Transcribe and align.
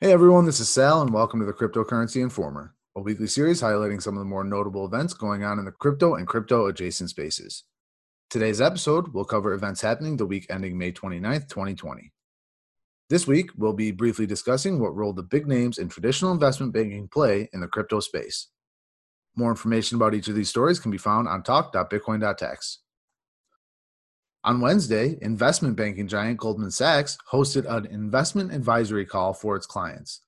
Hey 0.00 0.12
everyone, 0.12 0.46
this 0.46 0.60
is 0.60 0.68
Sal, 0.68 1.02
and 1.02 1.12
welcome 1.12 1.40
to 1.40 1.46
the 1.46 1.52
Cryptocurrency 1.52 2.22
Informer, 2.22 2.72
a 2.94 3.00
weekly 3.00 3.26
series 3.26 3.60
highlighting 3.60 4.00
some 4.00 4.14
of 4.14 4.20
the 4.20 4.26
more 4.26 4.44
notable 4.44 4.86
events 4.86 5.12
going 5.12 5.42
on 5.42 5.58
in 5.58 5.64
the 5.64 5.72
crypto 5.72 6.14
and 6.14 6.24
crypto 6.24 6.66
adjacent 6.66 7.10
spaces. 7.10 7.64
Today's 8.30 8.60
episode 8.60 9.12
will 9.12 9.24
cover 9.24 9.52
events 9.54 9.80
happening 9.80 10.16
the 10.16 10.24
week 10.24 10.46
ending 10.50 10.78
May 10.78 10.92
29th, 10.92 11.48
2020. 11.48 12.12
This 13.10 13.26
week, 13.26 13.50
we'll 13.56 13.72
be 13.72 13.90
briefly 13.90 14.24
discussing 14.24 14.78
what 14.78 14.94
role 14.94 15.12
the 15.12 15.24
big 15.24 15.48
names 15.48 15.78
in 15.78 15.88
traditional 15.88 16.30
investment 16.30 16.72
banking 16.72 17.08
play 17.08 17.50
in 17.52 17.58
the 17.58 17.66
crypto 17.66 17.98
space. 17.98 18.46
More 19.34 19.50
information 19.50 19.96
about 19.96 20.14
each 20.14 20.28
of 20.28 20.36
these 20.36 20.48
stories 20.48 20.78
can 20.78 20.92
be 20.92 20.98
found 20.98 21.26
on 21.26 21.42
talk.bitcoin.tax. 21.42 22.78
On 24.44 24.60
Wednesday, 24.60 25.18
investment 25.20 25.76
banking 25.76 26.06
giant 26.06 26.38
Goldman 26.38 26.70
Sachs 26.70 27.18
hosted 27.32 27.66
an 27.68 27.86
investment 27.86 28.52
advisory 28.52 29.04
call 29.04 29.34
for 29.34 29.56
its 29.56 29.66
clients. 29.66 30.22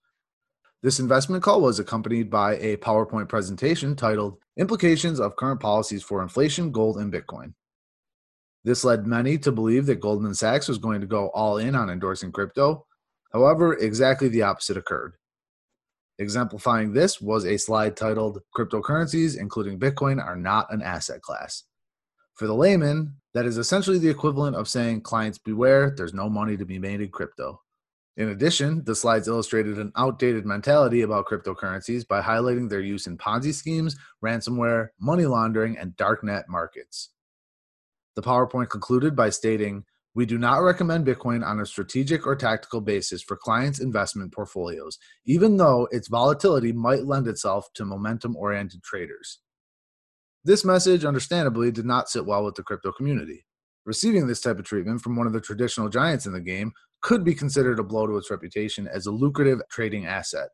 This 0.82 0.98
investment 0.98 1.42
call 1.42 1.60
was 1.60 1.78
accompanied 1.78 2.28
by 2.28 2.56
a 2.56 2.76
PowerPoint 2.78 3.28
presentation 3.28 3.94
titled 3.94 4.38
Implications 4.56 5.20
of 5.20 5.36
Current 5.36 5.60
Policies 5.60 6.02
for 6.02 6.22
Inflation, 6.22 6.72
Gold, 6.72 6.96
and 6.96 7.12
Bitcoin. 7.12 7.54
This 8.64 8.82
led 8.82 9.06
many 9.06 9.38
to 9.38 9.52
believe 9.52 9.86
that 9.86 10.00
Goldman 10.00 10.34
Sachs 10.34 10.68
was 10.68 10.78
going 10.78 11.00
to 11.00 11.06
go 11.06 11.28
all 11.28 11.58
in 11.58 11.74
on 11.74 11.88
endorsing 11.88 12.32
crypto. 12.32 12.86
However, 13.32 13.74
exactly 13.74 14.28
the 14.28 14.42
opposite 14.42 14.76
occurred. 14.76 15.14
Exemplifying 16.18 16.92
this 16.92 17.20
was 17.20 17.46
a 17.46 17.56
slide 17.56 17.96
titled 17.96 18.40
Cryptocurrencies, 18.56 19.38
including 19.38 19.78
Bitcoin, 19.78 20.22
are 20.22 20.36
not 20.36 20.70
an 20.72 20.82
asset 20.82 21.22
class. 21.22 21.64
For 22.40 22.46
the 22.46 22.54
layman, 22.54 23.16
that 23.34 23.44
is 23.44 23.58
essentially 23.58 23.98
the 23.98 24.08
equivalent 24.08 24.56
of 24.56 24.66
saying, 24.66 25.02
clients 25.02 25.36
beware, 25.36 25.92
there's 25.94 26.14
no 26.14 26.30
money 26.30 26.56
to 26.56 26.64
be 26.64 26.78
made 26.78 27.02
in 27.02 27.10
crypto. 27.10 27.60
In 28.16 28.30
addition, 28.30 28.82
the 28.84 28.94
slides 28.94 29.28
illustrated 29.28 29.78
an 29.78 29.92
outdated 29.94 30.46
mentality 30.46 31.02
about 31.02 31.26
cryptocurrencies 31.26 32.08
by 32.08 32.22
highlighting 32.22 32.70
their 32.70 32.80
use 32.80 33.06
in 33.06 33.18
Ponzi 33.18 33.52
schemes, 33.52 33.94
ransomware, 34.24 34.88
money 34.98 35.26
laundering, 35.26 35.76
and 35.76 35.94
darknet 35.98 36.44
markets. 36.48 37.10
The 38.16 38.22
PowerPoint 38.22 38.70
concluded 38.70 39.14
by 39.14 39.28
stating, 39.28 39.84
we 40.14 40.24
do 40.24 40.38
not 40.38 40.62
recommend 40.62 41.06
Bitcoin 41.06 41.44
on 41.46 41.60
a 41.60 41.66
strategic 41.66 42.26
or 42.26 42.36
tactical 42.36 42.80
basis 42.80 43.22
for 43.22 43.36
clients' 43.36 43.80
investment 43.80 44.32
portfolios, 44.32 44.96
even 45.26 45.58
though 45.58 45.88
its 45.90 46.08
volatility 46.08 46.72
might 46.72 47.04
lend 47.04 47.28
itself 47.28 47.70
to 47.74 47.84
momentum 47.84 48.34
oriented 48.34 48.82
traders. 48.82 49.40
This 50.42 50.64
message, 50.64 51.04
understandably, 51.04 51.70
did 51.70 51.84
not 51.84 52.08
sit 52.08 52.24
well 52.24 52.44
with 52.44 52.54
the 52.54 52.62
crypto 52.62 52.92
community. 52.92 53.44
Receiving 53.84 54.26
this 54.26 54.40
type 54.40 54.58
of 54.58 54.64
treatment 54.64 55.02
from 55.02 55.16
one 55.16 55.26
of 55.26 55.32
the 55.32 55.40
traditional 55.40 55.88
giants 55.88 56.24
in 56.24 56.32
the 56.32 56.40
game 56.40 56.72
could 57.02 57.24
be 57.24 57.34
considered 57.34 57.78
a 57.78 57.82
blow 57.82 58.06
to 58.06 58.16
its 58.16 58.30
reputation 58.30 58.88
as 58.88 59.06
a 59.06 59.10
lucrative 59.10 59.60
trading 59.70 60.06
asset. 60.06 60.48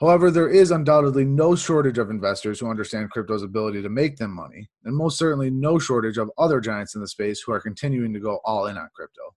However, 0.00 0.30
there 0.30 0.48
is 0.48 0.70
undoubtedly 0.70 1.24
no 1.24 1.54
shortage 1.56 1.98
of 1.98 2.10
investors 2.10 2.60
who 2.60 2.68
understand 2.68 3.10
crypto's 3.10 3.42
ability 3.42 3.82
to 3.82 3.88
make 3.88 4.16
them 4.16 4.30
money, 4.30 4.68
and 4.84 4.94
most 4.94 5.18
certainly 5.18 5.50
no 5.50 5.78
shortage 5.78 6.18
of 6.18 6.30
other 6.36 6.60
giants 6.60 6.94
in 6.94 7.00
the 7.00 7.08
space 7.08 7.40
who 7.40 7.52
are 7.52 7.60
continuing 7.60 8.12
to 8.12 8.20
go 8.20 8.40
all 8.44 8.66
in 8.66 8.76
on 8.76 8.88
crypto. 8.94 9.34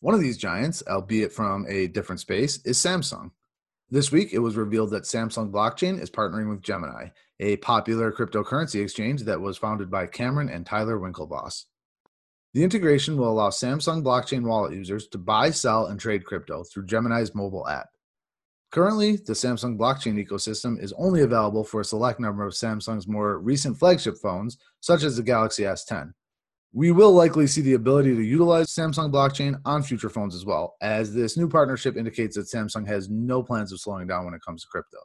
One 0.00 0.14
of 0.14 0.20
these 0.20 0.38
giants, 0.38 0.82
albeit 0.88 1.32
from 1.32 1.66
a 1.68 1.86
different 1.86 2.20
space, 2.20 2.60
is 2.64 2.78
Samsung. 2.78 3.30
This 3.92 4.10
week, 4.10 4.32
it 4.32 4.38
was 4.38 4.56
revealed 4.56 4.88
that 4.92 5.02
Samsung 5.02 5.50
Blockchain 5.50 6.00
is 6.00 6.10
partnering 6.10 6.48
with 6.48 6.62
Gemini, 6.62 7.08
a 7.40 7.58
popular 7.58 8.10
cryptocurrency 8.10 8.82
exchange 8.82 9.24
that 9.24 9.42
was 9.42 9.58
founded 9.58 9.90
by 9.90 10.06
Cameron 10.06 10.48
and 10.48 10.64
Tyler 10.64 10.98
Winklevoss. 10.98 11.66
The 12.54 12.64
integration 12.64 13.18
will 13.18 13.28
allow 13.28 13.50
Samsung 13.50 14.02
blockchain 14.02 14.44
wallet 14.44 14.72
users 14.72 15.08
to 15.08 15.18
buy, 15.18 15.50
sell, 15.50 15.88
and 15.88 16.00
trade 16.00 16.24
crypto 16.24 16.64
through 16.64 16.86
Gemini's 16.86 17.34
mobile 17.34 17.68
app. 17.68 17.90
Currently, 18.70 19.16
the 19.16 19.34
Samsung 19.34 19.76
blockchain 19.76 20.26
ecosystem 20.26 20.82
is 20.82 20.94
only 20.96 21.20
available 21.20 21.62
for 21.62 21.82
a 21.82 21.84
select 21.84 22.18
number 22.18 22.46
of 22.46 22.54
Samsung's 22.54 23.06
more 23.06 23.40
recent 23.40 23.78
flagship 23.78 24.16
phones, 24.16 24.56
such 24.80 25.02
as 25.02 25.18
the 25.18 25.22
Galaxy 25.22 25.64
S10. 25.64 26.14
We 26.74 26.90
will 26.90 27.12
likely 27.12 27.46
see 27.46 27.60
the 27.60 27.74
ability 27.74 28.14
to 28.14 28.22
utilize 28.22 28.68
Samsung 28.68 29.12
blockchain 29.12 29.60
on 29.66 29.82
future 29.82 30.08
phones 30.08 30.34
as 30.34 30.46
well, 30.46 30.76
as 30.80 31.12
this 31.12 31.36
new 31.36 31.46
partnership 31.46 31.98
indicates 31.98 32.34
that 32.36 32.46
Samsung 32.46 32.86
has 32.86 33.10
no 33.10 33.42
plans 33.42 33.72
of 33.72 33.80
slowing 33.80 34.06
down 34.06 34.24
when 34.24 34.32
it 34.32 34.40
comes 34.40 34.62
to 34.62 34.68
crypto. 34.68 34.96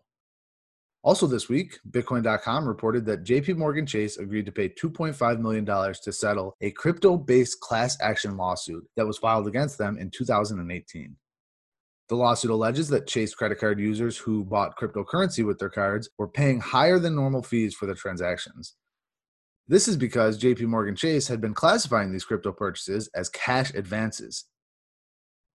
Also, 1.04 1.28
this 1.28 1.50
week, 1.50 1.78
Bitcoin.com 1.90 2.66
reported 2.66 3.06
that 3.06 3.26
JP 3.26 3.58
Morgan 3.58 3.86
Chase 3.86 4.18
agreed 4.18 4.46
to 4.46 4.52
pay 4.54 4.70
$2.5 4.70 5.40
million 5.40 5.66
to 5.66 6.12
settle 6.14 6.56
a 6.62 6.72
crypto 6.72 7.18
based 7.18 7.60
class 7.60 7.98
action 8.02 8.38
lawsuit 8.38 8.88
that 8.96 9.06
was 9.06 9.18
filed 9.18 9.48
against 9.48 9.78
them 9.78 9.98
in 9.98 10.10
2018. 10.10 11.18
The 12.08 12.16
lawsuit 12.16 12.52
alleges 12.52 12.88
that 12.90 13.08
Chase 13.08 13.36
credit 13.36 13.60
card 13.60 13.78
users 13.78 14.18
who 14.18 14.46
bought 14.46 14.78
cryptocurrency 14.78 15.46
with 15.46 15.60
their 15.60 15.70
cards 15.70 16.10
were 16.18 16.30
paying 16.30 16.62
higher 16.62 16.98
than 16.98 17.16
normal 17.16 17.44
fees 17.44 17.76
for 17.76 17.88
the 17.88 17.96
transactions. 17.96 18.76
This 19.70 19.90
is 19.90 19.98
because 19.98 20.40
JP 20.40 20.62
Morgan 20.62 20.96
Chase 20.96 21.28
had 21.28 21.42
been 21.42 21.54
classifying 21.54 22.12
these 22.12 22.24
crypto 22.24 22.54
purchases 22.54 23.10
as 23.14 23.28
cash 23.28 23.74
advances. 23.74 24.46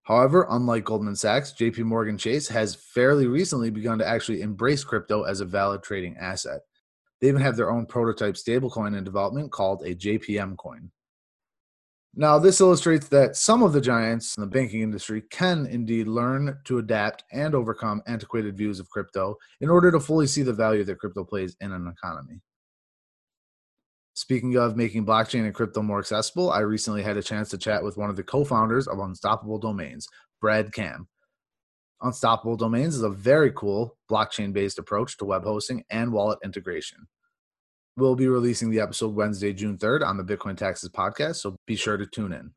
However, 0.02 0.46
unlike 0.50 0.84
Goldman 0.84 1.16
Sachs, 1.16 1.54
JP 1.58 1.84
Morgan 1.84 2.18
Chase 2.18 2.48
has 2.48 2.74
fairly 2.74 3.26
recently 3.26 3.70
begun 3.70 3.98
to 3.98 4.06
actually 4.06 4.42
embrace 4.42 4.84
crypto 4.84 5.22
as 5.22 5.40
a 5.40 5.46
valid 5.46 5.82
trading 5.82 6.16
asset. 6.18 6.60
They 7.20 7.28
even 7.28 7.40
have 7.40 7.56
their 7.56 7.70
own 7.70 7.86
prototype 7.86 8.34
stablecoin 8.34 8.98
in 8.98 9.04
development 9.04 9.52
called 9.52 9.82
a 9.82 9.94
JPM 9.94 10.58
coin. 10.58 10.90
Now, 12.14 12.38
this 12.38 12.60
illustrates 12.60 13.08
that 13.08 13.36
some 13.36 13.62
of 13.62 13.72
the 13.72 13.80
giants 13.80 14.36
in 14.36 14.42
the 14.42 14.46
banking 14.46 14.82
industry 14.82 15.22
can 15.30 15.64
indeed 15.64 16.06
learn 16.06 16.58
to 16.64 16.78
adapt 16.78 17.24
and 17.32 17.54
overcome 17.54 18.02
antiquated 18.06 18.58
views 18.58 18.78
of 18.78 18.90
crypto 18.90 19.36
in 19.62 19.70
order 19.70 19.90
to 19.90 20.00
fully 20.00 20.26
see 20.26 20.42
the 20.42 20.52
value 20.52 20.84
that 20.84 20.98
crypto 20.98 21.24
plays 21.24 21.56
in 21.62 21.72
an 21.72 21.86
economy. 21.86 22.42
Speaking 24.22 24.56
of 24.56 24.76
making 24.76 25.04
blockchain 25.04 25.46
and 25.46 25.52
crypto 25.52 25.82
more 25.82 25.98
accessible, 25.98 26.52
I 26.52 26.60
recently 26.60 27.02
had 27.02 27.16
a 27.16 27.22
chance 27.24 27.48
to 27.48 27.58
chat 27.58 27.82
with 27.82 27.96
one 27.96 28.08
of 28.08 28.14
the 28.14 28.22
co 28.22 28.44
founders 28.44 28.86
of 28.86 29.00
Unstoppable 29.00 29.58
Domains, 29.58 30.06
Brad 30.40 30.72
Kam. 30.72 31.08
Unstoppable 32.02 32.56
Domains 32.56 32.94
is 32.94 33.02
a 33.02 33.10
very 33.10 33.50
cool 33.50 33.96
blockchain 34.08 34.52
based 34.52 34.78
approach 34.78 35.16
to 35.16 35.24
web 35.24 35.42
hosting 35.42 35.82
and 35.90 36.12
wallet 36.12 36.38
integration. 36.44 37.08
We'll 37.96 38.14
be 38.14 38.28
releasing 38.28 38.70
the 38.70 38.78
episode 38.78 39.16
Wednesday, 39.16 39.52
June 39.52 39.76
3rd 39.76 40.06
on 40.06 40.16
the 40.16 40.22
Bitcoin 40.22 40.56
Taxes 40.56 40.90
podcast, 40.90 41.36
so 41.36 41.56
be 41.66 41.74
sure 41.74 41.96
to 41.96 42.06
tune 42.06 42.32
in. 42.32 42.52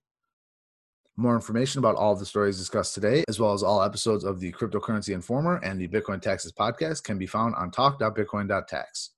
More 1.17 1.33
information 1.33 1.79
about 1.79 1.95
all 1.95 2.13
of 2.13 2.19
the 2.19 2.27
stories 2.27 2.59
discussed 2.59 2.93
today, 2.93 3.23
as 3.27 3.39
well 3.39 3.53
as 3.53 3.63
all 3.63 3.81
episodes 3.81 4.23
of 4.23 4.39
the 4.39 4.51
Cryptocurrency 4.51 5.15
Informer 5.15 5.59
and 5.63 5.81
the 5.81 5.87
Bitcoin 5.87 6.21
Taxes 6.21 6.51
podcast, 6.51 7.03
can 7.03 7.17
be 7.17 7.25
found 7.25 7.55
on 7.55 7.71
talk.bitcoin.tax. 7.71 9.14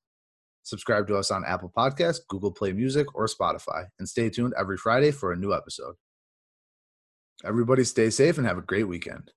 Subscribe 0.67 1.07
to 1.07 1.15
us 1.15 1.31
on 1.31 1.45
Apple 1.45 1.71
Podcasts, 1.75 2.19
Google 2.27 2.51
Play 2.51 2.73
Music, 2.73 3.15
or 3.15 3.25
Spotify, 3.27 3.85
and 3.99 4.09
stay 4.09 4.29
tuned 4.29 4.53
every 4.59 4.75
Friday 4.75 5.11
for 5.11 5.31
a 5.31 5.37
new 5.37 5.53
episode. 5.53 5.95
Everybody 7.45 7.85
stay 7.85 8.09
safe 8.09 8.37
and 8.37 8.45
have 8.45 8.57
a 8.57 8.61
great 8.61 8.83
weekend. 8.83 9.31